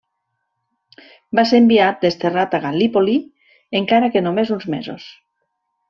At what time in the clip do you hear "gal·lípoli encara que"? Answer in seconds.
2.65-4.25